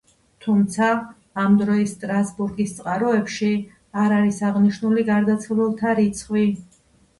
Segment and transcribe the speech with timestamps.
[0.43, 0.87] თუმცა,
[1.41, 3.51] ამ დროის სტრასბურგის წყაროებში
[4.07, 6.51] არ არის აღნიშნული გარდაცვლილთა რიცხვი.